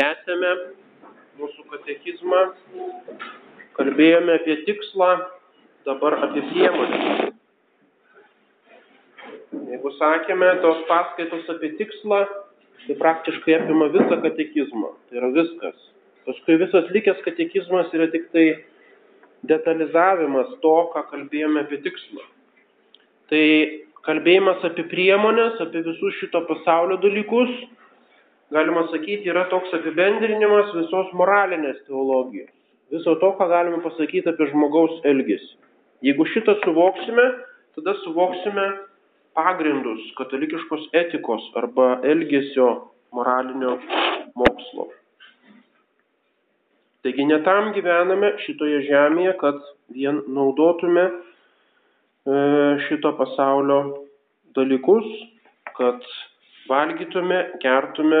Tęsėme 0.00 0.50
mūsų 1.36 1.66
katekizmą, 1.68 2.38
kalbėjome 3.76 4.36
apie 4.38 4.54
tikslą, 4.64 5.08
dabar 5.84 6.14
apie 6.24 6.40
priemonę. 6.46 7.00
Jeigu 9.68 9.90
sakėme, 9.98 10.48
tos 10.62 10.80
paskaitos 10.88 11.50
apie 11.52 11.74
tikslą, 11.76 12.20
tai 12.86 12.96
praktiškai 13.02 13.58
apima 13.58 13.90
visą 13.92 14.16
katekizmą. 14.22 14.94
Tai 15.10 15.20
yra 15.20 15.28
viskas. 15.34 15.76
Paskui 16.24 16.56
visas 16.62 16.88
likęs 16.96 17.20
katekizmas 17.26 17.92
yra 17.98 18.06
tik 18.14 18.30
tai 18.32 18.46
detalizavimas 19.52 20.54
to, 20.64 20.76
ką 20.94 21.02
kalbėjome 21.10 21.66
apie 21.66 21.82
tikslą. 21.84 22.24
Tai 23.28 23.44
kalbėjimas 24.08 24.64
apie 24.70 24.88
priemonės, 24.94 25.60
apie 25.60 25.84
visus 25.84 26.16
šito 26.22 26.40
pasaulio 26.48 26.96
dalykus, 27.04 27.52
galima 28.54 28.86
sakyti, 28.90 29.30
yra 29.30 29.46
toks 29.50 29.72
apibendrinimas 29.78 30.72
visos 30.76 31.10
moralinės 31.18 31.80
teologijos. 31.86 32.52
Viso 32.90 33.14
to, 33.22 33.32
ką 33.38 33.46
galime 33.50 33.78
pasakyti 33.84 34.32
apie 34.32 34.48
žmogaus 34.50 34.96
elgesį. 35.06 35.52
Jeigu 36.02 36.26
šitą 36.32 36.56
suvoksime, 36.64 37.26
tada 37.76 37.94
suvoksime 38.02 38.66
pagrindus 39.38 40.00
katalikiškos 40.18 40.88
etikos 40.96 41.44
arba 41.60 42.00
elgesio 42.12 42.70
moralinio 43.14 43.76
mokslo. 44.34 44.88
Taigi 47.04 47.24
netam 47.28 47.70
gyvename 47.76 48.34
šitoje 48.44 48.82
žemėje, 48.88 49.36
kad 49.40 49.60
vien 49.94 50.18
naudotume 50.28 51.06
e, 51.06 51.12
šito 52.88 53.14
pasaulio 53.16 53.78
dalykus, 54.56 55.06
kad 55.78 56.04
valgytume, 56.68 57.38
gertume 57.62 58.20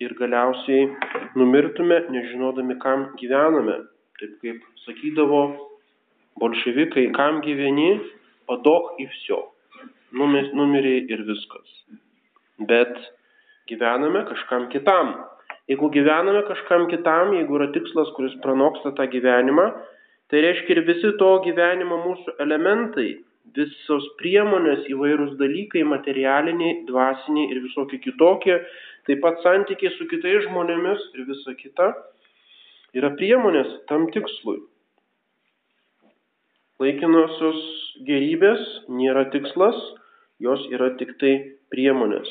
ir 0.00 0.14
galiausiai 0.18 0.88
numirtume, 1.36 2.02
nežinodami, 2.12 2.78
kam 2.82 3.10
gyvename. 3.20 3.78
Taip 4.20 4.38
kaip 4.42 4.62
sakydavo 4.84 5.42
bolševikai, 6.40 7.10
kam 7.16 7.40
gyveni, 7.44 7.90
padok 8.48 8.96
į 9.02 9.08
vsio. 9.12 9.40
Numirė 10.16 10.96
ir 11.12 11.24
viskas. 11.28 11.72
Bet 12.68 12.94
gyvename 13.68 14.24
kažkam 14.28 14.68
kitam. 14.72 15.16
Jeigu 15.68 15.90
gyvename 15.92 16.44
kažkam 16.46 16.86
kitam, 16.92 17.34
jeigu 17.34 17.58
yra 17.58 17.72
tikslas, 17.74 18.12
kuris 18.16 18.36
pranoksta 18.44 18.94
tą 18.96 19.08
gyvenimą, 19.10 19.66
tai 20.30 20.42
reiškia 20.44 20.76
ir 20.76 20.84
visi 20.86 21.10
to 21.20 21.32
gyvenimo 21.44 21.98
mūsų 22.04 22.36
elementai 22.44 23.10
visos 23.56 24.06
priemonės, 24.20 24.86
įvairūs 24.90 25.36
dalykai, 25.40 25.84
materialiniai, 25.86 26.82
dvasiniai 26.88 27.50
ir 27.52 27.62
visokie 27.64 27.98
kitokie, 28.02 28.58
taip 29.06 29.22
pat 29.22 29.38
santykiai 29.44 29.92
su 29.96 30.06
kitais 30.10 30.44
žmonėmis 30.48 31.04
ir 31.14 31.26
visa 31.28 31.54
kita, 31.58 31.92
yra 32.96 33.12
priemonės 33.18 33.70
tam 33.90 34.08
tikslui. 34.14 34.58
Laikinosios 36.82 37.60
gerybės 38.08 38.62
nėra 38.92 39.26
tikslas, 39.32 39.78
jos 40.44 40.66
yra 40.74 40.90
tik 41.00 41.14
tai 41.22 41.32
priemonės. 41.72 42.28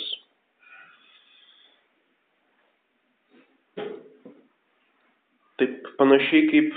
Taip 5.56 5.89
panašiai 5.98 6.50
kaip 6.52 6.76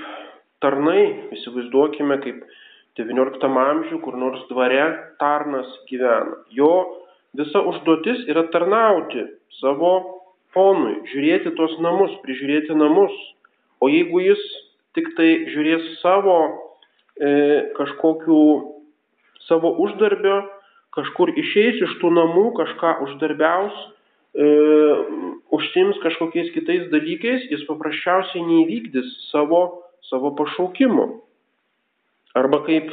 tarnai, 0.63 1.03
įsivaizduokime, 1.35 2.21
kaip 2.23 2.47
XIX 2.99 3.59
amžių 3.65 4.01
kur 4.03 4.17
nors 4.19 4.41
dvare 4.51 4.87
tarnas 5.21 5.69
gyvena. 5.91 6.39
Jo 6.55 6.71
visa 7.39 7.63
užduotis 7.71 8.25
yra 8.31 8.47
tarnauti 8.53 9.25
savo 9.61 9.93
ponui, 10.57 10.97
žiūrėti 11.13 11.55
tuos 11.57 11.77
namus, 11.85 12.15
prižiūrėti 12.25 12.77
namus. 12.77 13.15
O 13.81 13.91
jeigu 13.91 14.23
jis 14.25 14.41
tik 14.97 15.13
tai 15.19 15.29
žiūrės 15.53 16.01
savo 16.03 16.39
e, 17.21 17.31
kažkokių 17.79 18.41
savo 19.47 19.73
uždarbio, 19.85 20.41
kažkur 20.97 21.33
išeis 21.39 21.79
iš 21.87 21.95
tų 22.03 22.11
namų, 22.17 22.49
kažką 22.59 22.95
uždarbiaus, 23.07 23.77
e, 24.35 24.49
užsims 25.55 26.01
kažkokiais 26.03 26.51
kitais 26.57 26.89
dalykais, 26.93 27.47
jis 27.53 27.63
paprasčiausiai 27.69 28.43
neįvykdys 28.45 29.15
savo, 29.31 29.63
savo 30.11 30.35
pašaukimo. 30.39 31.09
Arba 32.39 32.65
kaip 32.67 32.91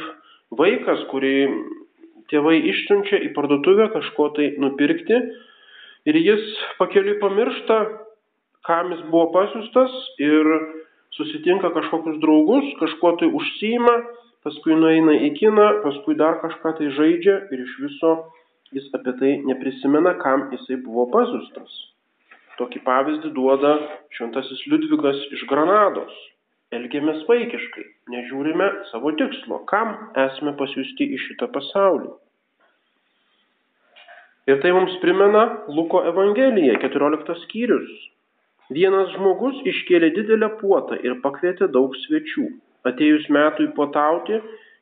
vaikas, 0.54 1.02
kurį 1.10 1.36
tėvai 2.32 2.56
išsiunčia 2.72 3.20
į 3.28 3.32
parduotuvę 3.36 3.88
kažko 3.94 4.30
tai 4.36 4.50
nupirkti 4.62 5.18
ir 6.10 6.18
jis 6.20 6.44
pakeliui 6.80 7.18
pamiršta, 7.22 7.78
kam 8.66 8.92
jis 8.94 9.02
buvo 9.10 9.30
pasiustas 9.34 9.94
ir 10.22 10.50
susitinka 11.16 11.70
kažkokius 11.74 12.20
draugus, 12.22 12.70
kažkuo 12.80 13.16
tai 13.20 13.30
užsima, 13.40 13.96
paskui 14.46 14.76
nueina 14.78 15.16
į 15.26 15.32
kiną, 15.38 15.68
paskui 15.84 16.16
dar 16.18 16.40
kažką 16.42 16.76
tai 16.78 16.92
žaidžia 16.98 17.36
ir 17.50 17.64
iš 17.64 17.76
viso 17.82 18.14
jis 18.74 18.88
apie 18.98 19.14
tai 19.20 19.34
neprisimena, 19.46 20.16
kam 20.22 20.48
jisai 20.54 20.80
buvo 20.84 21.06
pasiustas. 21.14 21.82
Tokį 22.56 22.80
pavyzdį 22.86 23.34
duoda 23.36 23.76
šventasis 24.16 24.64
Liudvigas 24.70 25.18
iš 25.36 25.44
Granados 25.50 26.14
elgiamės 26.74 27.22
vaikiškai, 27.28 27.84
nežiūrime 28.12 28.66
savo 28.90 29.12
tikslo, 29.18 29.60
kam 29.70 29.94
esame 30.26 30.56
pasiūsti 30.58 31.06
į 31.14 31.20
šitą 31.26 31.48
pasaulį. 31.54 32.10
Ir 34.50 34.60
tai 34.62 34.72
mums 34.74 34.94
primena 35.02 35.46
Luko 35.74 36.02
Evangelija, 36.06 36.76
14 36.82 37.34
skyrius. 37.46 37.90
Vienas 38.70 39.10
žmogus 39.14 39.58
iškėlė 39.72 40.12
didelę 40.14 40.52
puotą 40.60 40.98
ir 41.06 41.18
pakvietė 41.22 41.68
daug 41.74 41.94
svečių. 42.04 42.46
Atėjus 42.86 43.26
metui 43.34 43.66
puotauti, 43.74 44.38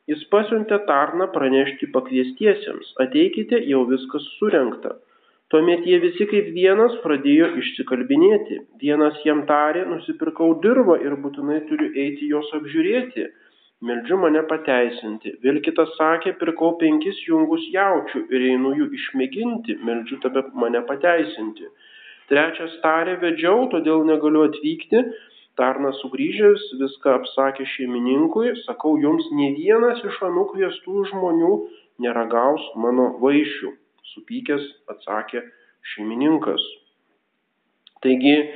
jis 0.09 0.21
pasiuntė 0.29 0.79
tarną 0.89 1.29
pranešti 1.33 1.89
pakviestiesiems, 1.93 2.93
ateikite, 3.01 3.61
jau 3.69 3.81
viskas 3.89 4.25
surenkta. 4.37 4.93
Tuomet 5.53 5.83
jie 5.85 5.97
visi 6.01 6.25
kaip 6.25 6.47
vienas 6.53 6.93
pradėjo 7.03 7.47
išsikalbinėti. 7.61 8.55
Vienas 8.81 9.19
jam 9.27 9.43
tarė, 9.49 9.83
nusipirkau 9.89 10.47
dirbą 10.63 10.95
ir 11.03 11.13
būtinai 11.25 11.59
turiu 11.67 11.89
eiti 12.03 12.29
jos 12.31 12.49
apžiūrėti. 12.57 13.25
Meldžiu 13.85 14.17
mane 14.23 14.41
pateisinti. 14.49 15.35
Vėl 15.45 15.59
kitas 15.67 15.91
sakė, 15.99 16.33
pirkau 16.41 16.71
penkis 16.81 17.21
jungus 17.27 17.67
jaučių 17.75 18.23
ir 18.33 18.47
einu 18.55 18.73
jų 18.79 18.89
išmėginti. 18.97 19.77
Meldžiu 19.85 20.17
tave 20.25 20.47
mane 20.63 20.81
pateisinti. 20.89 21.69
Trečias 22.33 22.73
tarė, 22.81 23.19
vedžiau, 23.21 23.69
todėl 23.75 24.01
negaliu 24.09 24.47
atvykti. 24.49 25.05
Tarnas 25.61 26.01
sugrįžęs 26.01 26.67
viską 26.81 27.19
apsakė 27.19 27.69
šeimininkui, 27.75 28.57
sakau 28.65 28.97
jums, 28.97 29.29
ne 29.37 29.53
vienas 29.61 30.01
iš 30.09 30.19
anų 30.31 30.49
kviestų 30.55 31.07
žmonių 31.13 31.55
neragaus 32.01 32.71
mano 32.81 33.11
vaišių 33.21 33.75
supykęs 34.13 34.65
atsakė 34.93 35.43
šeimininkas. 35.93 36.63
Taigi 38.05 38.35
e, 38.37 38.47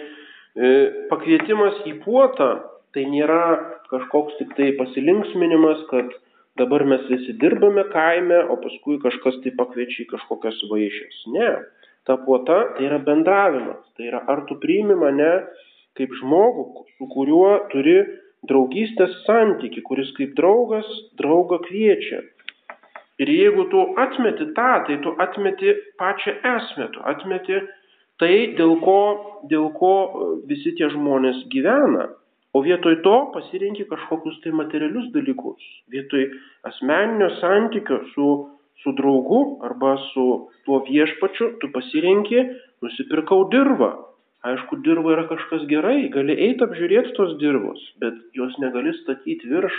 pakvietimas 1.09 1.81
į 1.89 1.97
puotą 2.03 2.49
tai 2.95 3.05
nėra 3.09 3.43
kažkoks 3.89 4.37
tik 4.39 4.55
tai 4.57 4.71
pasilinksminimas, 4.77 5.85
kad 5.89 6.13
dabar 6.59 6.83
mes 6.85 7.05
visi 7.09 7.35
dirbame 7.41 7.85
kaime, 7.93 8.43
o 8.51 8.57
paskui 8.61 8.99
kažkas 9.01 9.39
tai 9.43 9.53
pakviečia 9.57 10.05
į 10.05 10.09
kažkokias 10.13 10.61
vaišės. 10.71 11.19
Ne, 11.35 11.49
ta 12.09 12.17
puota 12.25 12.59
tai 12.75 12.87
yra 12.89 12.99
bendravimas, 13.05 13.83
tai 13.97 14.09
yra 14.09 14.23
ar 14.31 14.45
tu 14.49 14.57
priimi 14.61 14.97
mane 14.97 15.31
kaip 15.97 16.13
žmogų, 16.21 16.65
su 16.97 17.07
kuriuo 17.11 17.53
turi 17.73 17.97
draugystės 18.49 19.15
santyki, 19.25 19.83
kuris 19.83 20.11
kaip 20.17 20.35
draugas 20.37 20.87
draugą 21.19 21.59
kviečia. 21.65 22.21
Ir 23.19 23.29
jeigu 23.33 23.65
tu 23.71 23.81
atmeti 23.99 24.47
tą, 24.55 24.69
tai 24.87 24.95
tu 25.03 25.11
atmeti 25.19 25.73
pačią 25.99 26.37
esmę, 26.55 26.87
tu 26.93 27.03
atmeti 27.03 27.57
tai, 28.19 28.33
dėl 28.55 28.77
ko, 28.83 28.99
dėl 29.51 29.69
ko 29.75 29.91
e, 29.91 30.29
visi 30.51 30.71
tie 30.77 30.87
žmonės 30.93 31.43
gyvena. 31.51 32.07
O 32.55 32.63
vietoj 32.65 33.01
to 33.05 33.15
pasirinki 33.33 33.85
kažkokius 33.91 34.39
tai 34.43 34.53
materialius 34.55 35.11
dalykus. 35.13 35.61
Vietoj 35.93 36.29
asmeninio 36.65 37.29
santykio 37.37 37.99
su, 38.13 38.29
su 38.81 38.93
draugu 38.97 39.59
arba 39.67 39.97
su 40.09 40.25
tuo 40.65 40.79
viešpačiu, 40.87 41.57
tu 41.61 41.69
pasirinki, 41.75 42.45
nusipirkau 42.81 43.45
dirbą. 43.53 43.91
Aišku, 44.47 44.79
dirba 44.85 45.11
yra 45.17 45.25
kažkas 45.27 45.65
gerai, 45.67 46.07
gali 46.13 46.37
eiti 46.47 46.63
apžiūrėti 46.63 47.11
tos 47.17 47.35
dirbos, 47.41 47.79
bet 47.99 48.15
jos 48.37 48.55
negali 48.63 48.93
statyti 49.01 49.49
virš 49.51 49.75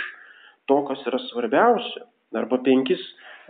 to, 0.69 0.77
kas 0.85 1.01
yra 1.09 1.17
svarbiausia. 1.31 2.05
Arba 2.37 2.61
penkis 2.63 3.01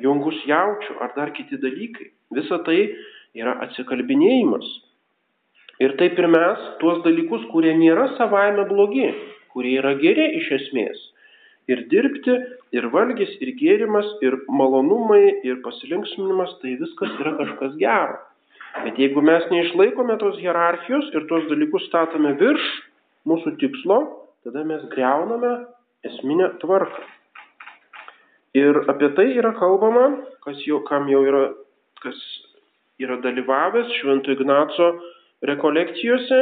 jungus 0.04 0.38
jaučių 0.50 0.98
ar 1.04 1.14
dar 1.16 1.34
kiti 1.38 1.60
dalykai. 1.62 2.12
Visa 2.36 2.60
tai 2.66 2.80
yra 3.38 3.58
atsikalbinėjimas. 3.66 4.68
Ir 5.82 5.96
taip 5.98 6.20
ir 6.20 6.28
mes 6.30 6.66
tuos 6.82 7.00
dalykus, 7.06 7.48
kurie 7.54 7.72
nėra 7.78 8.12
savaime 8.18 8.68
blogi, 8.70 9.08
kurie 9.54 9.78
yra 9.80 9.96
geri 10.02 10.28
iš 10.38 10.52
esmės. 10.60 11.00
Ir 11.72 11.86
dirbti, 11.90 12.36
ir 12.76 12.88
valgys, 12.94 13.32
ir 13.42 13.54
gėrimas, 13.58 14.08
ir 14.26 14.38
malonumai, 14.50 15.42
ir 15.48 15.62
pasilinksminimas, 15.66 16.58
tai 16.62 16.76
viskas 16.82 17.16
yra 17.22 17.34
kažkas 17.40 17.78
gero. 17.82 18.20
Bet 18.86 19.00
jeigu 19.02 19.24
mes 19.26 19.46
neišlaikome 19.52 20.18
tos 20.22 20.38
hierarchijos 20.42 21.10
ir 21.16 21.26
tuos 21.30 21.48
dalykus 21.50 21.88
statome 21.90 22.36
virš 22.40 22.68
mūsų 23.28 23.58
tikslo, 23.62 24.00
tada 24.46 24.64
mes 24.68 24.86
greuname 24.94 25.56
esminę 26.08 26.54
tvarką. 26.62 27.04
Ir 28.52 28.84
apie 28.92 29.08
tai 29.16 29.30
yra 29.40 29.54
kalbama, 29.56 30.10
kas 30.44 30.60
jau, 30.68 30.82
kam 30.84 31.06
jau 31.08 31.22
yra, 31.24 31.44
kas 32.04 32.18
yra 33.00 33.16
dalyvavęs 33.24 33.94
Švento 34.02 34.34
Ignaco 34.36 34.88
rekolekcijose, 35.48 36.40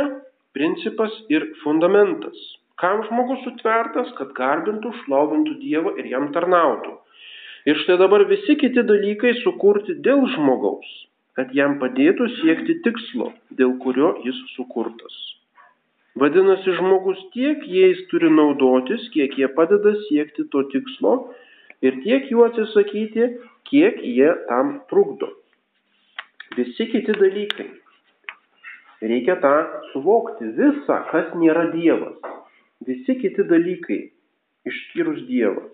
principas 0.58 1.14
ir 1.30 1.46
fundamentas. 1.62 2.40
Kam 2.82 3.04
žmogus 3.06 3.44
sutvertas, 3.46 4.10
kad 4.18 4.32
garbintų, 4.34 4.90
šlovintų 5.04 5.54
Dievą 5.62 5.94
ir 6.02 6.10
jam 6.10 6.32
tarnautų. 6.34 6.96
Ir 7.70 7.78
štai 7.84 8.00
dabar 8.02 8.24
visi 8.26 8.56
kiti 8.58 8.82
dalykai 8.88 9.36
sukurti 9.44 10.00
dėl 10.02 10.24
žmogaus, 10.34 10.88
kad 11.38 11.52
jam 11.54 11.76
padėtų 11.82 12.26
siekti 12.40 12.80
tikslo, 12.88 13.34
dėl 13.54 13.76
kurio 13.84 14.16
jis 14.26 14.40
sukurtas. 14.56 15.20
Vadinasi, 16.18 16.74
žmogus 16.80 17.20
tiek 17.36 17.62
jais 17.70 18.02
turi 18.10 18.32
naudotis, 18.34 19.06
kiek 19.14 19.38
jie 19.38 19.52
padeda 19.54 19.94
siekti 20.08 20.48
to 20.50 20.66
tikslo 20.74 21.14
ir 21.86 22.00
tiek 22.04 22.30
jų 22.31 22.46
atsisakyti, 22.48 23.28
kiek 23.70 24.02
jie 24.04 24.30
tam 24.50 24.80
trukdo. 24.92 25.31
Visi 26.58 26.90
kiti 26.92 27.14
dalykai. 27.16 27.70
Reikia 29.02 29.38
tą 29.40 29.54
suvokti. 29.94 30.50
Visa, 30.58 31.04
kas 31.12 31.31
nėra 31.40 31.70
Dievas. 31.72 32.18
Visi 32.88 33.16
kiti 33.22 33.46
dalykai, 33.48 34.00
išskyrus 34.68 35.22
Dievą. 35.30 35.68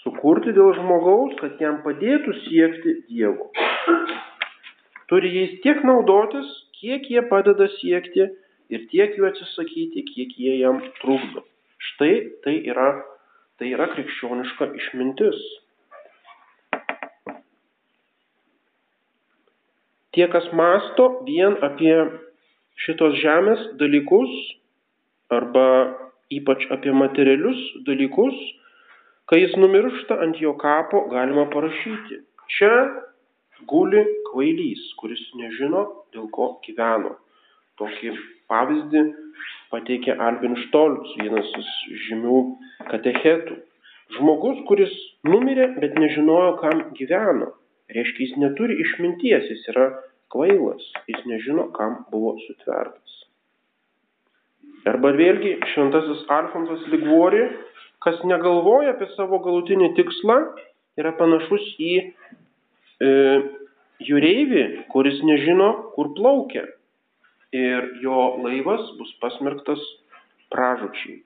Sukurti 0.00 0.54
dėl 0.56 0.72
žmogaus, 0.78 1.34
kad 1.40 1.60
jam 1.60 1.82
padėtų 1.84 2.32
siekti 2.46 2.94
Dievo. 3.10 3.50
Turi 5.12 5.32
jais 5.34 5.58
tiek 5.64 5.82
naudotis, 5.84 6.48
kiek 6.80 7.08
jie 7.10 7.20
padeda 7.28 7.66
siekti 7.80 8.30
ir 8.72 8.86
tiek 8.92 9.16
jų 9.18 9.26
atsisakyti, 9.28 10.06
kiek 10.08 10.36
jie 10.40 10.56
jam 10.62 10.80
trukdo. 11.02 11.44
Štai 11.90 12.12
tai 12.44 12.54
yra, 12.70 12.92
tai 13.60 13.74
yra 13.76 13.90
krikščioniška 13.92 14.70
išmintis. 14.80 15.40
Tie, 20.16 20.24
kas 20.32 20.46
masto 20.56 21.10
vien 21.26 21.58
apie 21.62 21.92
šitos 22.80 23.18
žemės 23.20 23.60
dalykus 23.82 24.32
arba 25.36 25.66
ypač 26.32 26.64
apie 26.72 26.94
materialius 26.96 27.60
dalykus, 27.86 28.34
kai 29.28 29.42
jis 29.42 29.52
numiršta 29.60 30.16
ant 30.24 30.40
jo 30.40 30.54
kapo, 30.58 31.04
galima 31.12 31.44
parašyti. 31.52 32.22
Čia 32.56 32.72
guli 33.68 34.02
kvailys, 34.30 34.88
kuris 34.98 35.20
nežino, 35.36 35.84
dėl 36.16 36.32
ko 36.34 36.54
gyveno. 36.64 37.18
Tokį 37.78 38.16
pavyzdį 38.50 39.04
pateikė 39.70 40.16
Albin 40.16 40.56
Stolz, 40.64 41.12
vienas 41.20 41.52
iš 41.60 41.70
žymių 42.08 42.40
katechetų. 42.90 43.56
Žmogus, 44.16 44.60
kuris 44.66 44.92
numirė, 45.26 45.70
bet 45.82 45.94
nežinojo, 45.98 46.56
kam 46.62 46.84
gyveno. 46.98 47.52
Reiškia, 47.90 48.26
jis 48.26 48.38
neturi 48.42 48.76
išminties, 48.82 49.46
jis 49.50 49.68
yra 49.72 49.86
kvailas, 50.30 50.82
jis 51.10 51.22
nežino, 51.26 51.68
kam 51.74 52.04
buvo 52.10 52.36
sutvertas. 52.46 53.16
Arba 54.88 55.12
vėlgi 55.12 55.58
šventasis 55.74 56.22
Alfonsas 56.32 56.86
Ligvori, 56.92 57.42
kas 58.00 58.20
negalvoja 58.24 58.94
apie 58.94 59.10
savo 59.16 59.40
galutinį 59.44 59.92
tikslą, 59.98 60.38
yra 61.00 61.12
panašus 61.18 61.66
į 61.82 61.92
e, 62.00 63.10
jūreivį, 64.06 64.64
kuris 64.92 65.20
nežino, 65.26 65.72
kur 65.96 66.14
plaukia. 66.16 66.64
Ir 67.54 67.90
jo 68.04 68.22
laivas 68.44 68.86
bus 68.98 69.10
pasmerktas 69.22 69.82
pražučiai. 70.54 71.18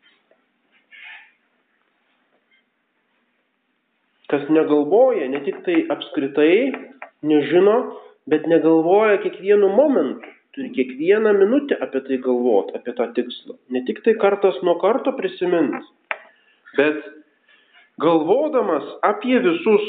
Kas 4.35 4.49
negalvoja, 4.51 5.29
ne 5.31 5.41
tik 5.47 5.63
tai 5.67 5.85
apskritai 5.95 6.73
nežino, 7.23 7.77
bet 8.31 8.49
negalvoja 8.51 9.21
kiekvienu 9.23 9.69
momentu, 9.71 10.31
turi 10.57 10.71
kiekvieną 10.75 11.33
minutę 11.39 11.79
apie 11.83 12.01
tai 12.09 12.19
galvoti, 12.19 12.75
apie 12.79 12.95
tą 12.99 13.07
tikslą. 13.15 13.59
Ne 13.71 13.85
tik 13.87 14.03
tai 14.03 14.17
kartas 14.19 14.59
nuo 14.67 14.75
karto 14.83 15.13
prisimins, 15.15 15.87
bet 16.79 16.99
galvodamas 18.03 18.87
apie 19.07 19.39
visus 19.45 19.87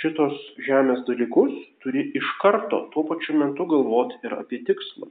šitos 0.00 0.38
žemės 0.66 1.04
dalykus, 1.08 1.52
turi 1.84 2.08
iš 2.16 2.30
karto 2.40 2.86
tuo 2.94 3.04
pačiu 3.10 3.36
metu 3.40 3.68
galvoti 3.68 4.16
ir 4.24 4.38
apie 4.38 4.62
tikslą. 4.64 5.10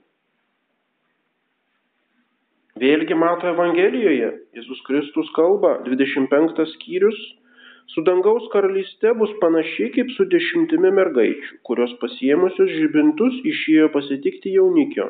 Vėlgi 2.82 3.16
mato 3.16 3.48
Evangelijoje, 3.52 4.32
Jėzus 4.58 4.82
Kristus 4.88 5.30
kalba, 5.38 5.78
25 5.86 6.64
skyrius, 6.74 7.20
Su 7.92 8.02
dangaus 8.08 8.46
karalyste 8.54 9.12
bus 9.20 9.32
panašiai 9.42 9.92
kaip 9.96 10.12
su 10.16 10.26
dešimtimi 10.32 10.92
mergaičių, 10.98 11.58
kurios 11.68 11.92
pasiemusios 12.02 12.72
žibintus 12.78 13.42
išėjo 13.52 13.90
pasitikti 13.96 14.54
jaunikio. 14.56 15.10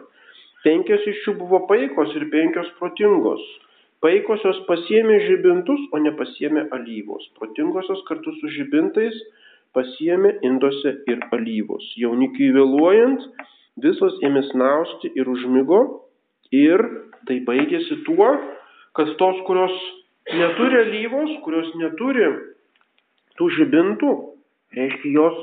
Penkios 0.65 1.05
iš 1.11 1.21
jų 1.27 1.35
buvo 1.41 1.61
paikos 1.69 2.15
ir 2.17 2.25
penkios 2.33 2.71
protingos. 2.79 3.43
Paikosios 4.03 4.57
pasiemė 4.67 5.19
žibintus, 5.27 5.79
o 5.95 5.99
nepasiemė 6.03 6.65
alyvos. 6.75 7.23
Protingosios 7.39 8.01
kartu 8.09 8.33
su 8.39 8.51
žibintais 8.57 9.15
pasiemė 9.75 10.37
indose 10.47 10.97
ir 11.11 11.23
alyvos. 11.35 11.85
Jaunikiai 11.99 12.51
vėluojant, 12.57 13.23
visos 13.85 14.17
ėmė 14.27 14.43
snausti 14.49 15.13
ir 15.19 15.29
užmygo. 15.31 15.83
Ir 16.53 16.83
tai 17.29 17.39
baigėsi 17.47 18.01
tuo, 18.07 18.27
kad 18.97 19.13
tos, 19.21 19.39
kurios 19.47 19.77
neturi 20.35 20.81
alyvos, 20.83 21.31
kurios 21.45 21.71
neturi 21.79 22.27
tų 23.39 23.50
žibintų, 23.57 24.13
reiškia, 24.77 25.12
jos 25.15 25.39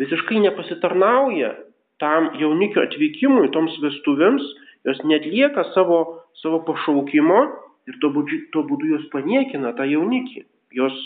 visiškai 0.00 0.42
nepasitarnauja 0.46 1.54
tam 2.02 2.32
jaunikio 2.38 2.82
atvykimui, 2.86 3.50
toms 3.54 3.74
vestuvėms, 3.82 4.46
jos 4.88 5.02
netlieka 5.06 5.64
savo, 5.74 6.00
savo 6.42 6.62
pašaukimo 6.66 7.42
ir 7.90 7.98
to 8.02 8.10
būdu, 8.14 8.40
to 8.54 8.64
būdu 8.66 8.94
jos 8.96 9.04
paniekina 9.14 9.74
tą 9.78 9.86
jaunikį. 9.86 10.44
Jos 10.74 10.96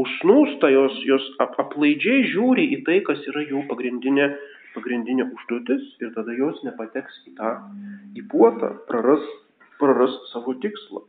užsnūsta, 0.00 0.70
jos, 0.72 0.96
jos 1.04 1.26
ap, 1.42 1.58
aplaidžiai 1.60 2.24
žiūri 2.30 2.70
į 2.76 2.80
tai, 2.86 3.00
kas 3.04 3.20
yra 3.28 3.42
jų 3.44 3.66
pagrindinė, 3.68 4.30
pagrindinė 4.76 5.26
užduotis 5.34 5.84
ir 6.00 6.12
tada 6.16 6.36
jos 6.38 6.60
nepateks 6.64 7.22
į 7.28 7.34
tą 7.40 7.54
įpuotą, 8.22 8.72
praras, 8.88 9.24
praras 9.82 10.14
savo 10.30 10.54
tikslą. 10.62 11.04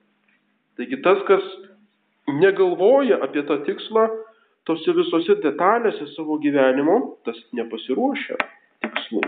Taigi 0.80 1.00
tas, 1.06 1.22
kas 1.30 1.46
negalvoja 2.42 3.22
apie 3.24 3.44
tą 3.48 3.62
tikslą, 3.68 4.08
tose 4.72 4.96
visose 4.96 5.36
detalėse 5.44 6.08
savo 6.16 6.40
gyvenimo, 6.40 6.98
tas 7.28 7.40
nepasiruošia 7.58 8.40
tikslų. 8.86 9.24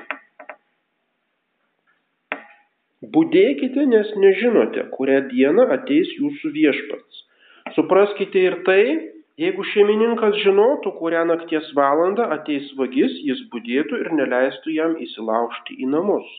Budėkite, 3.14 3.84
nes 3.92 4.14
nežinote, 4.16 4.86
kurią 4.96 5.26
dieną 5.28 5.68
ateis 5.76 6.14
jūsų 6.16 6.54
viešpats. 6.56 7.20
Supraskite 7.76 8.40
ir 8.40 8.56
tai, 8.68 8.86
jeigu 9.42 9.66
šeimininkas 9.74 10.40
žinotų, 10.46 10.94
kurią 11.02 11.26
nakties 11.28 11.68
valandą 11.76 12.30
ateis 12.38 12.72
vagis, 12.80 13.20
jis 13.28 13.44
budėtų 13.52 14.00
ir 14.06 14.12
neleistų 14.22 14.78
jam 14.78 14.96
įsilaužti 15.04 15.82
į 15.84 15.92
namus. 15.92 16.32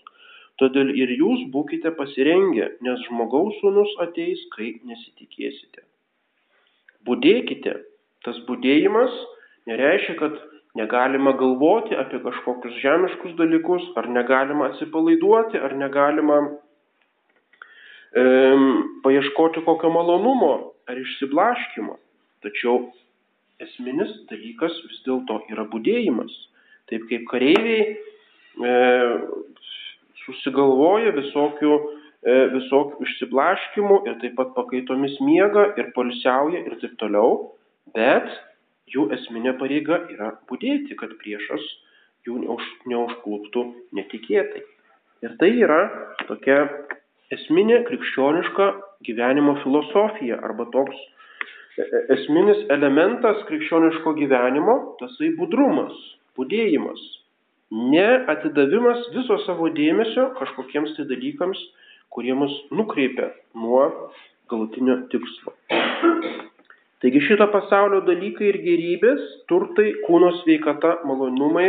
Todėl 0.63 0.95
ir 0.97 1.13
jūs 1.19 1.45
būkite 1.53 1.93
pasirengę, 1.99 2.71
nes 2.87 3.03
žmogaus 3.11 3.59
sūnus 3.61 3.93
ateis, 4.07 4.41
kai 4.55 4.73
nesitikėsite. 4.89 5.85
Budėkite, 7.05 7.75
Tas 8.25 8.39
būdėjimas 8.49 9.15
nereiškia, 9.69 10.17
kad 10.21 10.37
negalima 10.79 11.35
galvoti 11.39 11.97
apie 11.99 12.21
kažkokius 12.25 12.81
žemiškus 12.83 13.37
dalykus, 13.39 13.87
ar 14.01 14.09
negalima 14.11 14.71
atsipalaiduoti, 14.73 15.61
ar 15.61 15.77
negalima 15.79 16.41
e, 18.11 18.25
paieškoti 19.05 19.63
kokio 19.69 19.93
malonumo 19.95 20.53
ar 20.91 20.99
išsiblaškimo. 21.01 21.99
Tačiau 22.45 22.91
esminis 23.63 24.11
dalykas 24.31 24.75
vis 24.89 25.01
dėlto 25.07 25.41
yra 25.53 25.67
būdėjimas. 25.71 26.33
Taip 26.91 27.07
kaip 27.09 27.29
kareiviai 27.31 27.85
e, 27.95 28.75
susigalvoja 30.25 31.15
visokių, 31.17 31.77
e, 32.27 32.39
visokių 32.59 33.07
išsiblaškimų 33.07 34.01
ir 34.09 34.19
taip 34.25 34.35
pat 34.41 34.53
pakaitomis 34.59 35.17
miega 35.25 35.71
ir 35.79 35.93
polisiauja 35.97 36.65
ir 36.67 36.81
taip 36.83 36.99
toliau 37.01 37.55
bet 37.97 38.29
jų 38.91 39.09
esminė 39.17 39.55
pareiga 39.61 40.03
yra 40.13 40.35
būdėti, 40.51 40.97
kad 41.01 41.15
priešas 41.23 41.65
jų 42.27 42.41
neuž, 42.45 42.67
neužkluptų 42.91 43.65
netikėtai. 43.97 44.65
Ir 45.25 45.35
tai 45.41 45.51
yra 45.57 45.81
tokia 46.29 46.59
esminė 47.35 47.83
krikščioniška 47.89 48.69
gyvenimo 49.07 49.57
filosofija 49.63 50.39
arba 50.45 50.67
toks 50.75 50.97
e, 51.01 51.85
e, 51.85 52.03
esminis 52.17 52.65
elementas 52.75 53.43
krikščioniško 53.49 54.15
gyvenimo, 54.21 54.79
tasai 55.01 55.35
budrumas, 55.39 55.95
būdėjimas. 56.39 57.05
neatidavimas 57.75 59.09
viso 59.15 59.39
savo 59.47 59.71
dėmesio 59.75 60.29
kažkokiems 60.39 60.93
tai 60.97 61.09
dalykams, 61.11 61.59
kurie 62.15 62.37
mus 62.39 62.55
nukreipia 62.71 63.33
nuo 63.59 63.89
galutinio 64.53 65.01
tikslo. 65.11 65.57
Taigi 67.05 67.21
šito 67.21 67.45
pasaulio 67.53 67.99
dalykai 68.07 68.47
ir 68.49 68.57
gerybės, 68.65 69.25
turtai, 69.51 69.91
kūno 70.07 70.31
sveikata, 70.39 70.95
malonumai, 71.05 71.67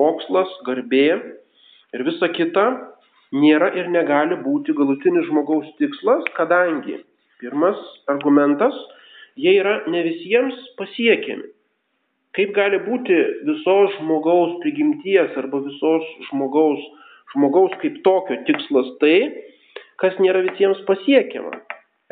mokslas, 0.00 0.48
garbė 0.64 1.08
ir 1.92 2.04
visa 2.06 2.30
kita 2.32 2.64
nėra 3.36 3.68
ir 3.76 3.90
negali 3.92 4.38
būti 4.40 4.72
galutinis 4.78 5.26
žmogaus 5.26 5.66
tikslas, 5.76 6.24
kadangi 6.38 7.02
pirmas 7.42 7.76
argumentas, 8.14 8.78
jie 9.36 9.58
yra 9.58 9.74
ne 9.92 10.00
visiems 10.06 10.56
pasiekiami. 10.80 11.52
Kaip 12.32 12.56
gali 12.56 12.80
būti 12.80 13.18
visos 13.50 13.92
žmogaus 13.98 14.56
prigimties 14.64 15.36
arba 15.36 15.60
visos 15.68 16.08
žmogaus, 16.30 16.80
žmogaus 17.34 17.76
kaip 17.84 18.00
tokio 18.08 18.40
tikslas 18.48 18.88
tai, 19.04 19.18
kas 20.00 20.16
nėra 20.16 20.46
visiems 20.48 20.80
pasiekiama. 20.88 21.60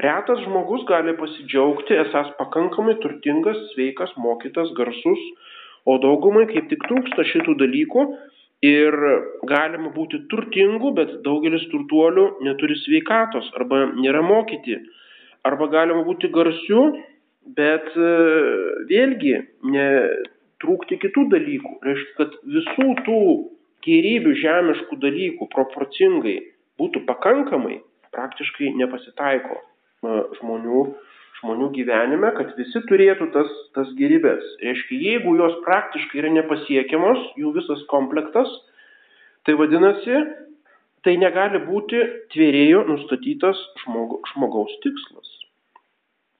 Retas 0.00 0.38
žmogus 0.46 0.86
gali 0.88 1.12
pasidžiaugti, 1.18 1.92
esas 2.00 2.30
pakankamai 2.38 2.94
turtingas, 3.02 3.58
sveikas, 3.74 4.12
mokytas, 4.16 4.70
garsus, 4.78 5.24
o 5.84 5.98
daugumai 6.00 6.46
kaip 6.48 6.70
tik 6.70 6.86
trūksta 6.86 7.26
šitų 7.28 7.56
dalykų 7.60 8.04
ir 8.64 8.96
galima 9.50 9.92
būti 9.92 10.22
turtingu, 10.32 10.94
bet 10.96 11.12
daugelis 11.26 11.66
turtuolių 11.72 12.26
neturi 12.46 12.78
sveikatos 12.80 13.52
arba 13.60 13.82
nėra 13.92 14.24
mokyti. 14.24 14.78
Arba 15.44 15.68
galima 15.72 16.04
būti 16.08 16.32
garsiu, 16.32 16.82
bet 17.56 17.92
e, 17.92 18.10
vėlgi 18.88 19.36
netrūkti 19.76 21.00
kitų 21.04 21.26
dalykų. 21.34 21.74
Reiškia, 21.84 22.16
kad 22.20 22.36
visų 22.56 22.88
tų 23.04 23.22
gerybių 23.84 24.36
žemiškų 24.44 25.00
dalykų 25.04 25.48
proporcingai 25.52 26.38
būtų 26.80 27.04
pakankamai, 27.08 27.82
praktiškai 28.16 28.72
nepasitaiko 28.80 29.60
žmonių, 30.02 30.82
žmonių 31.40 31.70
gyvenime, 31.76 32.32
kad 32.36 32.52
visi 32.58 32.82
turėtų 32.88 33.30
tas, 33.34 33.50
tas 33.76 33.90
gerybės. 33.98 34.44
Reiškia, 34.64 35.00
jeigu 35.06 35.36
jos 35.40 35.58
praktiškai 35.66 36.22
yra 36.22 36.32
nepasiekiamos, 36.36 37.26
jų 37.40 37.52
visas 37.56 37.84
komplektas, 37.92 38.50
tai 39.44 39.56
vadinasi, 39.60 40.24
tai 41.04 41.16
negali 41.20 41.62
būti 41.64 42.00
tvėrėjo 42.34 42.84
nustatytas 42.88 43.60
žmogu, 43.84 44.20
žmogaus 44.32 44.72
tikslas. 44.84 45.36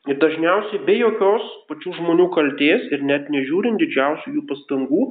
Ir 0.09 0.17
dažniausiai 0.21 0.81
be 0.87 0.97
jokios 0.97 1.45
pačių 1.69 1.93
žmonių 1.99 2.31
kalties 2.33 2.87
ir 2.93 3.03
net 3.05 3.29
nežiūrint 3.33 3.81
didžiausių 3.83 4.37
jų 4.37 4.47
pastangų, 4.49 5.03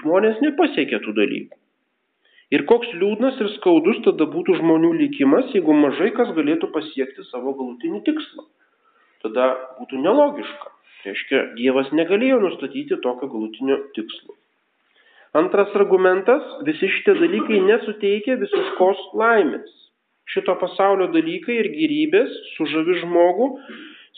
žmonės 0.00 0.40
nepasiekia 0.44 1.02
tų 1.04 1.12
dalykų. 1.20 1.61
Ir 2.52 2.66
koks 2.68 2.90
liūdnas 3.00 3.38
ir 3.40 3.48
skaudus 3.54 4.02
tada 4.04 4.26
būtų 4.28 4.58
žmonių 4.58 4.92
likimas, 4.98 5.48
jeigu 5.56 5.72
mažai 5.72 6.10
kas 6.16 6.34
galėtų 6.36 6.68
pasiekti 6.74 7.24
savo 7.30 7.54
galutinį 7.56 8.02
tikslą. 8.08 8.44
Tada 9.24 9.46
būtų 9.78 10.02
nelogiška. 10.04 10.72
Reiškia, 11.06 11.40
Dievas 11.58 11.88
negalėjo 11.96 12.42
nustatyti 12.42 12.98
tokio 13.02 13.30
galutinio 13.32 13.78
tikslo. 13.96 14.36
Antras 15.34 15.72
argumentas- 15.80 16.44
visi 16.68 16.90
šitie 16.92 17.14
dalykai 17.22 17.62
nesuteikia 17.64 18.36
visiškos 18.42 19.00
laimės. 19.16 19.72
Šito 20.28 20.54
pasaulio 20.60 21.08
dalykai 21.14 21.56
ir 21.62 21.70
gyrybės 21.72 22.36
sužavi 22.58 23.00
žmogų 23.00 23.48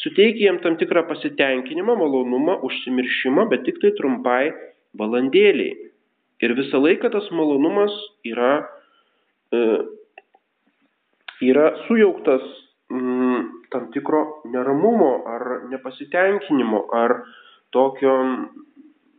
suteikia 0.03 0.51
jam 0.51 0.59
tam 0.65 0.77
tikrą 0.77 1.07
pasitenkinimą, 1.07 1.95
malonumą, 2.03 2.59
užsimiršimą, 2.67 3.49
bet 3.49 3.65
tik 3.65 3.79
tai 3.81 3.95
trumpai 4.01 4.53
valandėliai. 4.99 5.94
Ir 6.43 6.55
visą 6.59 6.81
laiką 6.83 7.11
tas 7.15 7.31
malonumas 7.31 7.95
yra, 8.27 8.67
e, 9.55 9.61
yra 11.47 11.67
sujauktas 11.87 12.43
mm, 12.91 13.45
tam 13.71 13.91
tikro 13.95 14.43
neramumo 14.51 15.13
ar 15.31 15.45
nepasitenkinimo 15.71 16.87
ar 16.93 17.23
tokio 17.71 18.17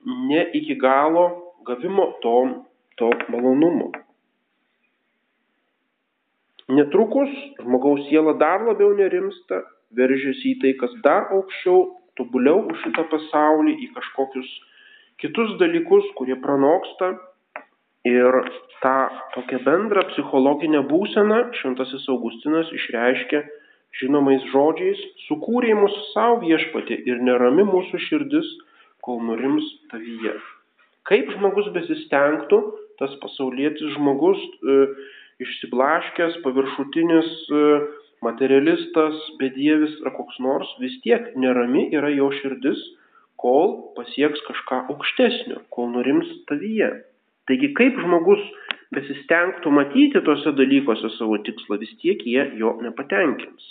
ne 0.05 0.41
iki 0.53 0.75
galo 0.75 1.53
gavimo 1.65 2.11
to, 2.21 2.35
to 2.97 3.09
malonumo. 3.29 3.91
Netrukus 6.67 7.29
žmogaus 7.61 8.07
siela 8.09 8.33
dar 8.33 8.63
labiau 8.65 8.93
nerimsta 8.97 9.61
veržiasi 9.95 10.55
į 10.55 10.59
tai, 10.61 10.71
kas 10.79 10.93
dar 11.05 11.27
aukščiau, 11.35 11.83
tobuliau 12.17 12.63
už 12.71 12.79
šitą 12.85 13.05
pasaulį, 13.11 13.75
į 13.85 13.91
kažkokius 13.93 14.49
kitus 15.21 15.55
dalykus, 15.61 16.07
kurie 16.19 16.37
pranoksta. 16.41 17.15
Ir 18.05 18.35
tą 18.83 18.95
tokią 19.33 19.59
bendrą 19.65 20.03
psichologinę 20.11 20.83
būseną 20.85 21.39
šventasis 21.57 22.05
Augustinas 22.13 22.69
išreiškia 22.69 23.41
žinomais 23.99 24.43
žodžiais, 24.51 24.99
sukūrė 25.25 25.73
mūsų 25.79 26.01
savo 26.11 26.39
viešpatį 26.43 26.99
ir 27.09 27.21
nerami 27.23 27.65
mūsų 27.67 28.01
širdis, 28.07 28.47
kol 29.05 29.21
nurims 29.23 29.65
tavyje. 29.91 30.35
Kaip 31.09 31.29
žmogus 31.35 31.69
besistengtų, 31.75 32.59
tas 32.99 33.13
pasaulietis 33.21 33.93
žmogus 33.95 34.41
e, 34.41 34.77
išsiblaškęs, 35.45 36.39
paviršutinis, 36.43 37.31
e, 37.53 37.63
materialistas, 38.25 39.19
bedievis 39.39 39.95
ar 40.05 40.15
koks 40.17 40.39
nors, 40.43 40.69
vis 40.81 40.95
tiek 41.05 41.33
nerami 41.39 41.87
yra 41.93 42.09
jo 42.15 42.31
širdis, 42.41 42.81
kol 43.45 43.75
pasieks 43.93 44.41
kažką 44.47 44.85
aukštesnio, 44.95 45.61
kol 45.69 45.91
nurims 45.93 46.31
tavyje. 46.49 46.89
Taigi 47.45 47.69
kaip 47.77 47.99
žmogus 48.01 48.41
besistengtų 48.95 49.73
matyti 49.73 50.21
tuose 50.25 50.53
dalykuose 50.57 51.11
savo 51.19 51.37
tikslą, 51.45 51.77
vis 51.83 51.91
tiek 52.01 52.23
jie 52.25 52.47
jo 52.57 52.73
nepatenkins. 52.81 53.67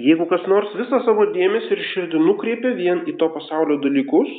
Jeigu 0.00 0.28
kas 0.30 0.46
nors 0.52 0.70
visą 0.78 1.02
savo 1.04 1.26
dėmesį 1.34 1.74
ir 1.74 1.82
širdį 1.90 2.22
nukreipia 2.22 2.70
vien 2.78 3.02
į 3.10 3.16
to 3.20 3.28
pasaulio 3.34 3.80
dalykus, 3.82 4.30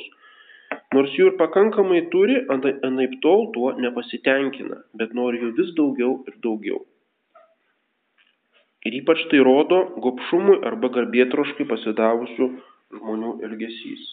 nors 0.96 1.12
jų 1.18 1.34
ir 1.34 1.38
pakankamai 1.42 2.06
turi, 2.14 2.40
anaip 2.56 3.20
tol 3.26 3.50
tuo 3.58 3.76
nepasitenkina, 3.76 4.80
bet 4.98 5.14
nori 5.18 5.44
jų 5.44 5.52
vis 5.60 5.76
daugiau 5.78 6.16
ir 6.32 6.40
daugiau. 6.46 6.80
Ir 8.88 8.96
ypač 9.04 9.28
tai 9.30 9.44
rodo 9.46 9.84
gopšumui 10.02 10.62
arba 10.66 10.90
garbėtroškai 10.96 11.68
pasidavusių 11.70 12.48
žmonių 12.98 13.38
elgesys. 13.48 14.08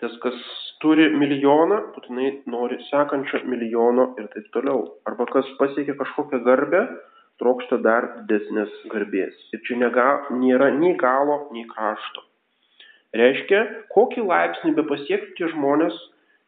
Tas, 0.00 0.14
kas 0.22 0.36
turi 0.80 1.10
milijoną, 1.12 1.80
būtinai 1.94 2.30
nori 2.48 2.78
sekančio 2.86 3.42
milijono 3.44 4.14
ir 4.20 4.30
taip 4.32 4.46
toliau. 4.54 4.86
Arba 5.08 5.26
kas 5.28 5.48
pasiekia 5.58 5.96
kažkokią 5.98 6.40
garbę, 6.46 6.80
trokšta 7.40 7.80
dar 7.84 8.06
didesnės 8.22 8.72
garbės. 8.92 9.36
Ir 9.52 9.60
čia 9.66 9.76
nega, 9.80 10.08
nėra 10.32 10.70
nei 10.76 10.94
galo, 11.00 11.42
nei 11.52 11.66
krašto. 11.68 12.24
Reiškia, 13.16 13.60
kokį 13.92 14.24
laipsnį 14.24 14.74
be 14.78 14.86
pasiekti 14.88 15.36
tie 15.38 15.50
žmonės, 15.52 15.96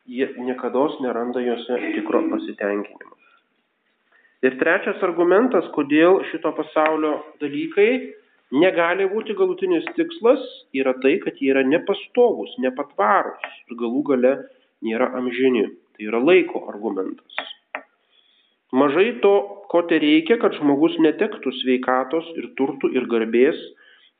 jie 0.07 0.29
niekada 0.39 0.87
neranda 1.05 1.43
juose 1.43 1.79
tikro 1.97 2.23
pasitenkinimo. 2.31 3.19
Ir 4.43 4.57
trečias 4.59 5.03
argumentas, 5.07 5.69
kodėl 5.75 6.23
šito 6.31 6.51
pasaulio 6.57 7.19
dalykai 7.43 7.91
negali 8.53 9.07
būti 9.09 9.35
galutinis 9.39 9.87
tikslas, 9.97 10.43
yra 10.77 10.95
tai, 11.03 11.17
kad 11.25 11.41
jie 11.41 11.53
yra 11.55 11.65
nepastovus, 11.67 12.53
nepatvarus 12.61 13.41
ir 13.71 13.79
galų 13.81 14.03
gale 14.11 14.35
nėra 14.85 15.11
amžini. 15.19 15.69
Tai 15.97 16.09
yra 16.09 16.21
laiko 16.21 16.65
argumentas. 16.73 17.41
Mažai 18.73 19.19
to, 19.25 19.33
ko 19.69 19.83
tai 19.89 19.99
reikia, 20.01 20.39
kad 20.41 20.55
žmogus 20.57 20.95
netektų 21.05 21.53
sveikatos 21.59 22.31
ir 22.41 22.49
turtų 22.57 22.89
ir 22.97 23.05
garbės, 23.09 23.59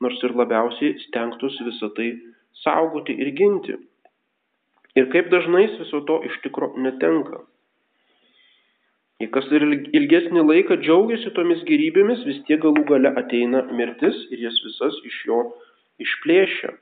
nors 0.01 0.19
ir 0.21 0.35
labiausiai 0.37 0.99
stengtųsi 1.07 1.65
visą 1.65 1.89
tai 1.97 2.11
saugoti 2.61 3.15
ir 3.17 3.33
ginti. 3.37 3.79
Ir 4.93 5.09
kaip 5.09 5.31
dažnai 5.33 5.65
viso 5.79 6.03
to 6.05 6.19
iš 6.29 6.37
tikro 6.45 6.69
netenka. 6.77 7.41
Jei 9.21 9.29
kas 9.33 9.45
ir 9.53 9.63
ilgesnį 9.69 10.41
laiką 10.47 10.79
džiaugiasi 10.81 11.31
tomis 11.35 11.61
gerybėmis, 11.67 12.23
vis 12.27 12.41
tiek 12.47 12.61
galų 12.63 12.83
gale 12.89 13.13
ateina 13.19 13.61
mirtis 13.77 14.17
ir 14.33 14.41
jas 14.47 14.57
visas 14.65 14.97
iš 15.09 15.19
jo 15.29 15.43
išplėšia. 16.03 16.73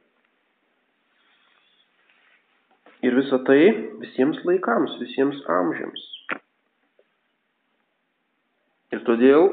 Ir 3.01 3.17
visa 3.17 3.41
tai 3.47 3.59
visiems 4.01 4.39
laikams, 4.45 4.95
visiems 5.01 5.39
amžiams. 5.49 6.03
Ir 8.93 9.01
todėl 9.07 9.47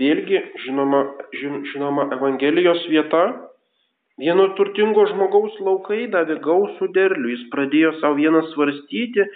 vėlgi 0.00 0.40
žinoma, 0.64 1.02
žin, 1.36 1.62
žinoma 1.72 2.08
Evangelijos 2.16 2.84
vieta 2.88 3.24
vieno 4.18 4.48
turtingo 4.58 5.04
žmogaus 5.10 5.58
laukai 5.62 6.06
davė 6.12 6.38
gausų 6.44 6.90
derlių. 6.96 7.34
Jis 7.34 7.44
pradėjo 7.52 7.94
savo 8.00 8.18
vieną 8.20 8.44
svarstyti, 8.52 9.26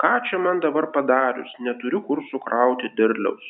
ką 0.00 0.14
čia 0.26 0.38
man 0.40 0.60
dabar 0.64 0.88
padarius, 0.94 1.52
neturiu 1.60 2.00
kur 2.08 2.22
sukrauti 2.30 2.88
derliaus. 2.96 3.46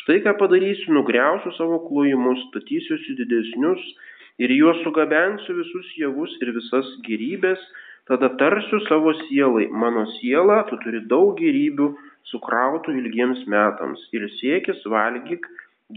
Štai 0.00 0.22
ką 0.24 0.36
padarysiu, 0.40 0.94
nugriausiu 0.96 1.52
savo 1.58 1.82
klojimus, 1.88 2.40
statysiuosi 2.48 3.16
didesnius 3.18 3.82
ir 4.40 4.54
juos 4.56 4.78
sugabensiu 4.86 5.58
visus 5.58 5.90
javus 5.98 6.32
ir 6.40 6.54
visas 6.56 6.88
gerybės, 7.08 7.60
tada 8.08 8.30
tarsiu 8.40 8.80
savo 8.86 9.12
sielai, 9.26 9.66
mano 9.68 10.06
siela, 10.16 10.62
tu 10.70 10.78
turi 10.84 11.02
daug 11.10 11.34
gerybių 11.40 11.90
sukrautų 12.30 12.94
ilgiems 13.02 13.42
metams. 13.50 14.00
Ir 14.16 14.28
siekis 14.38 14.80
valgyk, 14.88 15.44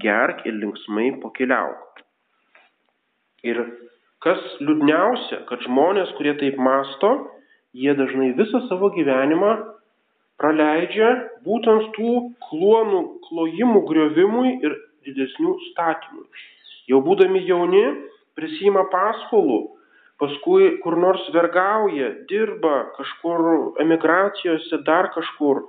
gerk 0.01 0.44
ir 0.50 0.58
linksmai 0.60 1.13
pokeliauk. 1.22 2.04
Ir 3.46 3.62
kas 4.25 4.42
liūdniausia, 4.60 5.46
kad 5.50 5.63
žmonės, 5.70 6.12
kurie 6.18 6.34
taip 6.42 6.58
masto, 6.58 7.13
jie 7.77 7.94
dažnai 7.96 8.34
visą 8.36 8.65
savo 8.68 8.89
gyvenimą 8.96 9.54
praleidžia 10.42 11.12
būtent 11.46 11.94
tų 11.96 12.15
klonų 12.50 13.01
klojimų 13.27 13.82
griovimui 13.89 14.58
ir 14.65 14.75
didesnių 15.08 15.56
statymų. 15.72 16.25
Jau 16.92 17.01
būdami 17.06 17.42
jauni, 17.48 17.86
prisima 18.38 18.86
paskolų, 18.92 19.62
paskui 20.22 20.75
kur 20.84 20.98
nors 21.01 21.24
vergauja, 21.34 22.12
dirba 22.30 22.92
kažkur 22.98 23.80
emigracijose, 23.84 24.84
dar 24.88 25.12
kažkur. 25.15 25.65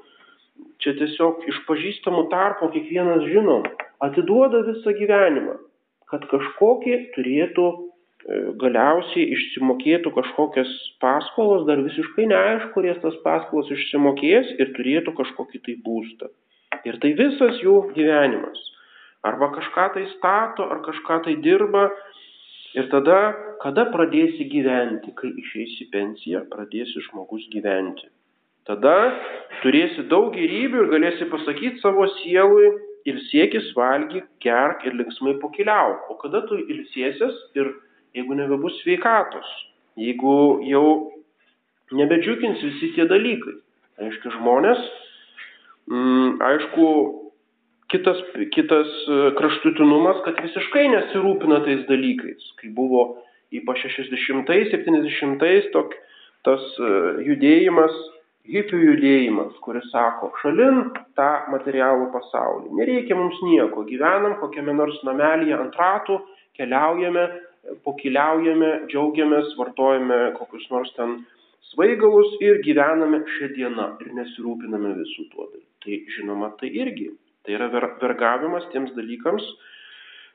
Čia 0.80 0.94
tiesiog 0.96 1.44
iš 1.50 1.58
pažįstamų 1.68 2.26
tarpo 2.32 2.68
kiekvienas 2.73 3.25
žino, 3.28 3.58
atiduoda 4.04 4.62
visą 4.64 4.94
gyvenimą, 4.96 5.56
kad 6.08 6.25
kažkokį 6.30 6.96
turėtų 7.16 7.66
galiausiai 8.59 9.28
išsimokėtų 9.37 10.11
kažkokias 10.16 10.71
paskolas, 11.02 11.66
dar 11.68 11.83
visiškai 11.85 12.26
neaišku, 12.33 12.73
kuries 12.75 12.99
tas 13.02 13.14
paskolas 13.23 13.71
išsimokės 13.71 14.56
ir 14.59 14.73
turėtų 14.78 15.14
kažkokį 15.21 15.62
tai 15.66 15.76
būstą. 15.85 16.30
Ir 16.87 16.99
tai 17.02 17.12
visas 17.18 17.61
jų 17.62 17.76
gyvenimas 17.95 18.64
arba 19.26 19.50
kažką 19.54 19.87
tai 19.95 20.04
stato, 20.16 20.66
ar 20.71 20.83
kažką 20.87 21.23
tai 21.25 21.37
dirba. 21.42 21.88
Ir 22.76 22.90
tada, 22.92 23.33
kada 23.62 23.87
pradėsi 23.88 24.45
gyventi, 24.52 25.14
kai 25.16 25.30
išeisi 25.40 25.88
pensiją, 25.95 26.42
pradėsi 26.52 27.00
žmogus 27.09 27.47
gyventi. 27.54 28.11
Tada 28.68 28.97
turėsi 29.62 30.04
daug 30.11 30.35
gyrybių 30.35 30.83
ir 30.83 30.90
galėsi 30.92 31.28
pasakyti 31.30 31.80
savo 31.80 32.04
sielui 32.18 32.68
ir 33.09 33.23
siekis 33.30 33.71
valgyk, 33.78 34.26
gerk 34.45 34.85
ir 34.85 34.99
linksmai 34.99 35.37
pokiliauk. 35.40 36.11
O 36.11 36.18
kada 36.21 36.42
tu 36.50 36.59
ilsėsies 36.59 37.38
ir 37.56 37.73
jeigu 38.16 38.37
nebebus 38.38 38.80
sveikatos, 38.82 39.49
jeigu 40.00 40.62
jau 40.66 40.87
nebedžiugins 41.96 42.62
visi 42.64 42.92
tie 42.96 43.06
dalykai. 43.08 43.58
Aiškiai 44.02 44.35
žmonės, 44.37 44.80
mm, 45.88 46.40
aišku, 46.44 46.88
kitas, 47.92 48.18
kitas 48.52 48.90
e, 49.06 49.20
kraštutinumas, 49.38 50.20
kad 50.26 50.40
visiškai 50.44 50.88
nesirūpina 50.92 51.62
tais 51.64 51.87
dalykais, 51.88 52.50
kai 52.61 52.73
buvo 52.76 53.06
ypač 53.54 53.87
60-ais, 53.87 54.73
70-ais 54.75 55.70
tok, 55.73 55.94
tas 56.44 56.62
e, 56.76 56.92
judėjimas, 57.30 57.94
hipių 58.46 58.78
judėjimas, 58.82 59.56
kuris 59.64 59.87
sako, 59.90 60.30
šalin 60.42 60.90
tą 61.18 61.30
materialų 61.50 62.11
pasaulį. 62.14 62.75
Nereikia 62.78 63.16
mums 63.18 63.38
nieko, 63.42 63.87
gyvenam 63.88 64.37
kokiame 64.42 64.75
nors 64.76 65.00
namelyje 65.06 65.56
ant 65.56 65.78
ratų, 65.80 66.20
keliaujame, 66.58 67.26
pokiliaujame, 67.85 68.73
džiaugiamės, 68.90 69.54
vartojame 69.58 70.20
kokius 70.38 70.66
nors 70.70 70.92
ten 70.96 71.20
svaigalus 71.73 72.35
ir 72.44 72.62
gyvename 72.66 73.25
šią 73.37 73.52
dieną 73.58 73.92
ir 74.04 74.16
nesirūpiname 74.18 74.96
visų 75.02 75.28
tuo. 75.35 75.50
Tai 75.85 76.02
žinoma, 76.16 76.52
tai 76.61 76.73
irgi 76.73 77.12
Tai 77.46 77.54
yra 77.54 77.68
vergavimas 77.70 78.64
tiems 78.73 78.90
dalykams, 78.96 79.44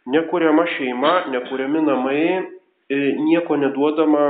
nekuriama 0.07 0.63
šeima, 0.77 1.11
nekuriami 1.33 1.81
namai, 1.83 2.21
e, 2.87 2.99
nieko 3.19 3.57
neduodama 3.59 4.21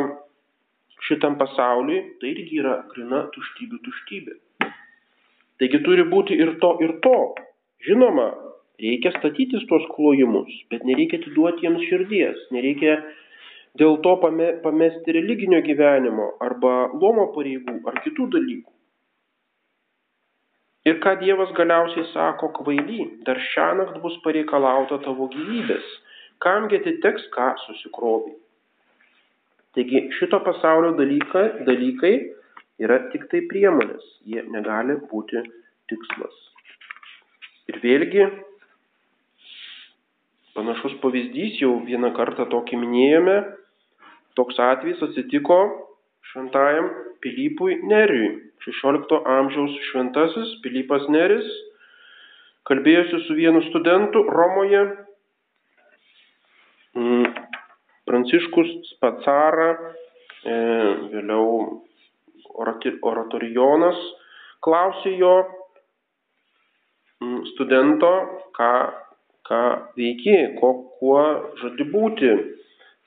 šitam 1.05 1.37
pasauliui, 1.37 1.99
tai 2.17 2.31
irgi 2.33 2.57
yra 2.63 2.79
grina 2.89 3.27
tuštybių 3.35 3.77
tuštybė. 3.85 4.33
Taigi 5.61 5.81
turi 5.85 6.07
būti 6.09 6.39
ir 6.41 6.55
to, 6.63 6.71
ir 6.81 6.95
to. 7.05 7.19
Žinoma, 7.85 8.27
reikia 8.81 9.13
statytis 9.17 9.65
tuos 9.69 9.85
klojimus, 9.95 10.51
bet 10.73 10.85
nereikia 10.87 11.21
atiduoti 11.21 11.65
jiems 11.67 11.87
širdies, 11.89 12.43
nereikia 12.55 12.97
dėl 13.79 13.97
to 14.05 14.17
pamesti 14.65 15.15
religinio 15.15 15.61
gyvenimo 15.65 16.33
arba 16.43 16.75
lomo 16.91 17.29
pareigų 17.35 17.79
ar 17.87 18.01
kitų 18.05 18.27
dalykų. 18.35 18.71
Ir 20.89 20.97
ką 21.03 21.13
Dievas 21.21 21.51
galiausiai 21.53 22.07
sako 22.09 22.49
kvaily, 22.57 23.03
dar 23.27 23.37
šią 23.51 23.67
naktį 23.77 23.99
bus 24.01 24.15
pareikalauta 24.25 24.97
tavo 25.05 25.27
gyvybės, 25.29 25.89
kamgi 26.41 26.79
atiteks 26.81 27.27
ką 27.35 27.51
susikroviai. 27.67 28.33
Taigi 29.77 30.07
šito 30.17 30.41
pasaulio 30.43 30.95
dalykai, 30.97 31.45
dalykai 31.67 32.15
yra 32.81 32.97
tik 33.13 33.29
tai 33.31 33.43
priemonės, 33.51 34.07
jie 34.25 34.41
negali 34.49 34.97
būti 35.11 35.43
tikslas. 35.91 36.39
Ir 37.69 37.77
vėlgi, 37.85 38.25
panašus 40.55 40.97
pavyzdys, 41.03 41.59
jau 41.61 41.77
vieną 41.85 42.11
kartą 42.17 42.47
tokį 42.51 42.79
minėjome, 42.81 43.37
toks 44.39 44.59
atvejis 44.61 45.01
atsitiko 45.07 45.59
šventajam 46.31 46.89
Pilypui 47.21 47.81
Neriui. 47.87 48.31
16 48.61 49.25
amžiaus 49.25 49.77
šventasis 49.89 50.57
Pilypas 50.61 51.07
Neris 51.09 51.47
kalbėjosi 52.69 53.23
su 53.25 53.37
vienu 53.37 53.63
studentu 53.69 54.21
Romoje. 54.29 54.83
Mm, 56.97 57.31
Pranciškus 58.05 58.69
Spacara, 58.91 59.69
e, 60.43 60.55
vėliau 61.13 61.81
oratorijonas, 63.07 63.99
klausė 64.65 65.13
jo 65.15 65.35
mm, 67.21 67.39
studento, 67.53 68.11
ką, 68.57 68.71
ką 69.51 69.61
veiki, 69.99 70.39
ko, 70.61 70.73
kuo 70.97 71.27
žadi 71.59 71.91
būti 71.91 72.33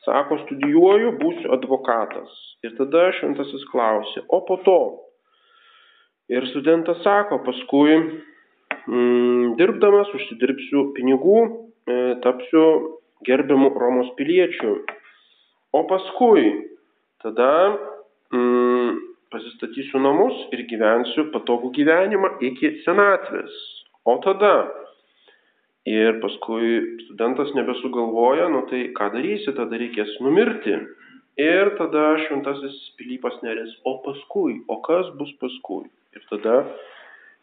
Sako, 0.04 0.36
studijuoju, 0.44 1.14
būsiu 1.20 1.52
advokatas. 1.56 2.32
Ir 2.64 2.74
tada 2.76 3.06
šventasis 3.18 3.64
klausė, 3.70 4.24
o 4.28 4.42
po 4.44 4.58
to? 4.66 4.80
Ir 6.32 6.44
studentas 6.50 7.00
sako, 7.04 7.38
paskui 7.44 7.96
mm, 7.96 9.54
dirbdamas 9.60 10.12
užsidirbsiu 10.16 10.90
pinigų, 10.96 11.40
e, 11.88 11.96
tapsiu 12.24 12.64
gerbiamu 13.24 13.72
Romos 13.80 14.12
piliečiu. 14.18 14.76
O 15.72 15.84
paskui 15.88 16.52
tada 17.24 17.50
mm, 18.32 19.00
pasistatysiu 19.32 20.04
namus 20.04 20.36
ir 20.52 20.66
gyvensiu 20.68 21.30
patogų 21.32 21.72
gyvenimą 21.80 22.36
iki 22.44 22.74
senatvės. 22.84 23.56
O 24.04 24.18
tada 24.24 24.54
Ir 25.84 26.16
paskui 26.22 26.78
studentas 27.04 27.50
nebesugalvoja, 27.52 28.48
nu 28.48 28.62
tai 28.70 28.86
ką 28.96 29.10
darysi, 29.12 29.52
tada 29.52 29.76
reikės 29.76 30.14
numirti. 30.24 30.78
Ir 31.36 31.74
tada 31.76 32.14
šventasis 32.24 32.76
Pilypas 32.96 33.36
neris, 33.44 33.74
o 33.84 33.98
paskui, 34.04 34.62
o 34.70 34.78
kas 34.86 35.10
bus 35.18 35.32
paskui? 35.42 35.84
Ir 36.16 36.24
tada 36.30 36.62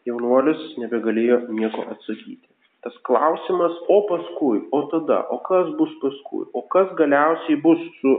jaunuolis 0.08 0.72
nebegalėjo 0.82 1.44
nieko 1.54 1.86
atsakyti. 1.92 2.48
Tas 2.82 2.96
klausimas, 3.06 3.76
o 3.86 4.00
paskui, 4.08 4.64
o 4.74 4.82
tada, 4.90 5.20
o 5.30 5.38
kas 5.46 5.70
bus 5.78 5.92
paskui, 6.02 6.48
o 6.50 6.64
kas 6.72 6.90
galiausiai 6.98 7.60
bus 7.62 7.78
su 8.00 8.16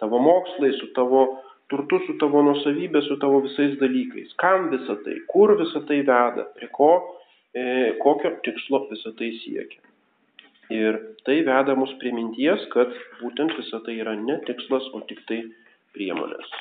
tavo 0.00 0.22
mokslai, 0.24 0.72
su 0.78 0.88
tavo 0.96 1.26
turtu, 1.68 2.00
su 2.06 2.16
tavo 2.22 2.40
nusavybė, 2.48 3.02
su 3.04 3.18
tavo 3.20 3.42
visais 3.44 3.76
dalykais. 3.82 4.32
Kam 4.40 4.70
visa 4.72 4.96
tai, 5.04 5.20
kur 5.28 5.52
visa 5.60 5.84
tai 5.90 6.00
veda, 6.00 6.48
prie 6.56 6.70
ko 6.72 6.94
kokio 8.02 8.30
tikslo 8.46 8.84
visą 8.90 9.14
tai 9.18 9.32
siekia. 9.42 9.80
Ir 10.70 11.00
tai 11.26 11.40
veda 11.42 11.74
mus 11.74 11.90
prie 11.98 12.12
minties, 12.14 12.62
kad 12.70 12.92
būtent 13.18 13.56
visa 13.58 13.80
tai 13.86 13.96
yra 13.98 14.14
ne 14.14 14.38
tikslas, 14.46 14.86
o 14.94 15.02
tik 15.08 15.24
tai 15.26 15.40
priemonės. 15.96 16.52